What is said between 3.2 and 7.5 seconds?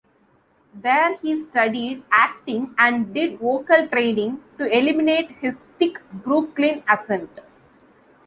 vocal training to eliminate his thick Brooklyn accent.